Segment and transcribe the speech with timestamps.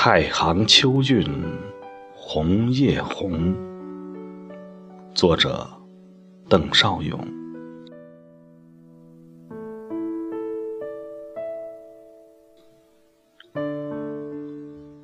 [0.00, 1.26] 太行秋韵，
[2.14, 3.52] 红叶红。
[5.12, 5.68] 作者：
[6.48, 7.18] 邓少勇。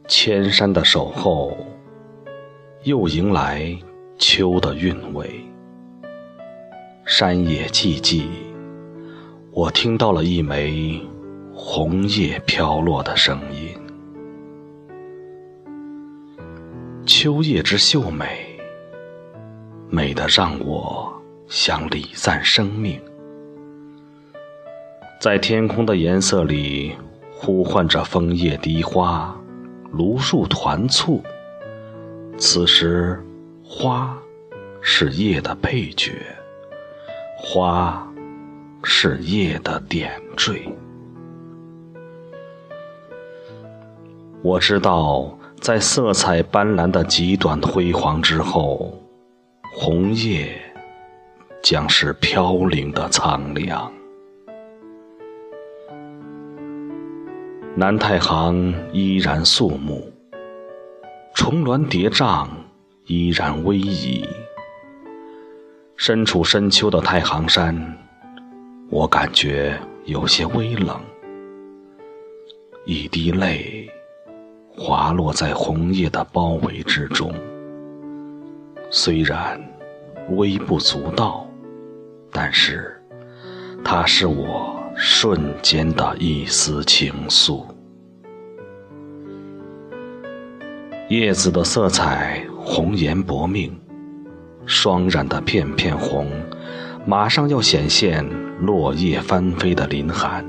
[0.07, 1.57] 千山的守候，
[2.85, 3.77] 又迎来
[4.17, 5.29] 秋的韵味。
[7.05, 8.29] 山野寂寂，
[9.51, 11.05] 我听到了一枚
[11.53, 13.77] 红叶飘落的声音。
[17.25, 18.61] 秋叶之秀美，
[19.89, 21.11] 美得让我
[21.49, 23.01] 想礼赞生命，
[25.23, 26.95] 在天空的颜色里
[27.33, 29.35] 呼唤着枫叶荻花、
[29.91, 31.23] 芦树团簇。
[32.37, 33.19] 此时，
[33.65, 34.15] 花
[34.83, 36.13] 是叶的配角，
[37.39, 38.07] 花
[38.83, 40.71] 是叶的点缀。
[44.43, 45.35] 我知道。
[45.65, 48.93] 在色彩斑斓的极短辉煌之后，
[49.73, 50.61] 红叶
[51.63, 53.91] 将是飘零的苍凉。
[57.75, 60.13] 南太行依然肃穆，
[61.33, 62.47] 重峦叠嶂
[63.07, 64.23] 依然逶迤。
[65.97, 67.75] 身处深秋的太行山，
[68.91, 71.01] 我感觉有些微冷，
[72.85, 73.89] 一滴泪。
[74.77, 77.33] 滑落在红叶的包围之中，
[78.91, 79.61] 虽然
[80.31, 81.49] 微不足道，
[82.33, 83.01] 但是
[83.85, 87.65] 它是我瞬间的一丝情愫。
[91.09, 93.79] 叶子的色彩红颜薄命，
[94.67, 96.27] 霜染的片片红，
[97.07, 100.45] 马上要显现落叶翻飞的林寒。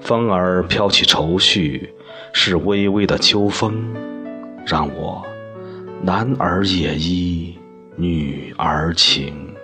[0.00, 1.94] 风儿飘起愁绪。
[2.32, 3.94] 是微微的秋风，
[4.66, 5.24] 让我
[6.02, 7.58] 男儿也依
[7.96, 9.54] 女儿情。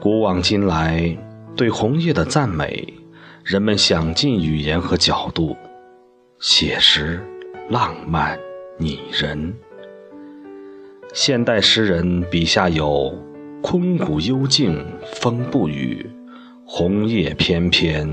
[0.00, 1.16] 古往今来，
[1.56, 2.92] 对红叶的赞美，
[3.44, 5.56] 人们想尽语言和角度，
[6.38, 7.20] 写实、
[7.68, 8.38] 浪漫、
[8.78, 9.54] 拟人。
[11.12, 13.12] 现代诗人笔下有
[13.62, 14.84] 空谷幽静，
[15.16, 16.08] 风不语。
[16.72, 18.08] 红叶翩翩，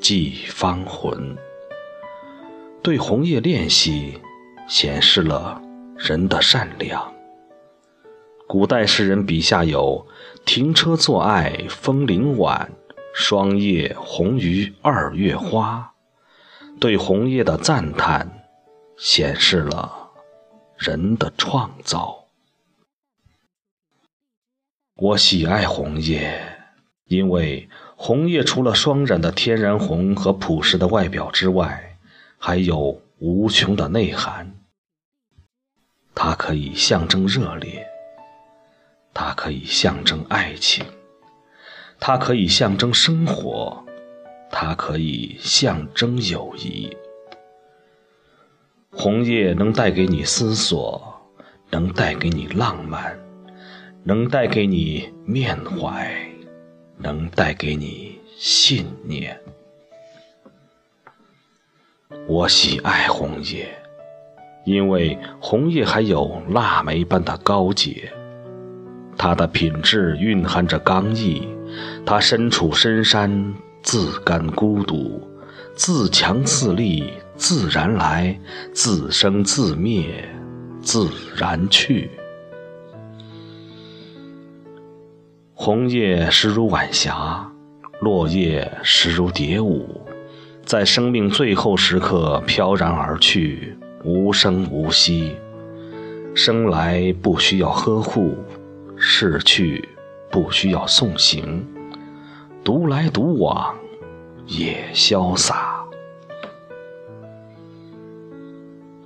[0.00, 1.36] 寄芳魂。
[2.82, 4.18] 对红叶练习，
[4.66, 5.60] 显示了
[5.98, 7.12] 人的善良。
[8.48, 10.06] 古代诗人笔下有
[10.46, 12.72] “停车坐爱枫林晚，
[13.12, 15.92] 霜叶红于二月花”，
[16.80, 18.46] 对红叶的赞叹，
[18.96, 20.10] 显示了
[20.78, 22.24] 人的创造。
[24.96, 26.40] 我喜爱红叶，
[27.04, 27.68] 因为。
[28.02, 31.98] 红叶除了霜染的天然红和朴实的外表之外，
[32.38, 34.54] 还有无穷的内涵。
[36.14, 37.86] 它可以象征热烈，
[39.12, 40.82] 它可以象征爱情，
[42.00, 43.84] 它可以象征生活，
[44.50, 46.96] 它可以象征友谊。
[48.90, 51.20] 红叶能带给你思索，
[51.68, 53.20] 能带给你浪漫，
[54.04, 56.29] 能带给你缅怀。
[57.02, 59.40] 能带给你信念。
[62.26, 63.68] 我喜爱红叶，
[64.64, 68.12] 因为红叶还有腊梅般的高洁。
[69.16, 71.48] 它的品质蕴含着刚毅，
[72.04, 75.20] 它身处深山，自甘孤独，
[75.74, 78.38] 自强自立，自然来，
[78.72, 80.28] 自生自灭，
[80.82, 82.10] 自然去。
[85.62, 87.46] 红叶时如晚霞，
[88.00, 90.00] 落叶时如蝶舞，
[90.64, 95.36] 在生命最后时刻飘然而去，无声无息。
[96.34, 98.38] 生来不需要呵护，
[98.96, 99.86] 逝去
[100.30, 101.62] 不需要送行，
[102.64, 103.76] 独来独往
[104.46, 105.84] 也潇洒。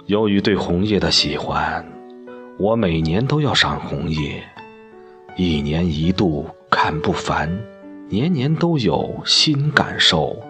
[0.07, 1.85] 由于对红叶的喜欢，
[2.61, 4.41] 我每年都要赏红叶。
[5.37, 7.51] 一年一度看不烦，
[8.09, 10.41] 年年都有新感受，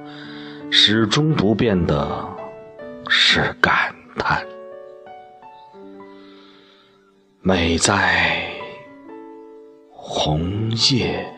[0.71, 2.29] 始终不变的
[3.09, 4.45] 是感叹。
[7.41, 8.43] 美在
[9.91, 11.34] 红叶。